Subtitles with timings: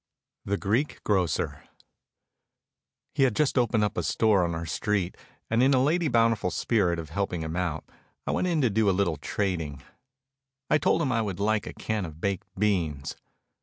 [0.45, 1.63] The Greek Grocer
[3.13, 5.15] He had just opened a store on our street
[5.47, 7.83] and in a Lady Bountiful spirit of helping him out,
[8.25, 9.83] I went in to do a little trading.
[10.71, 13.15] I told him I would like a can of baked beans.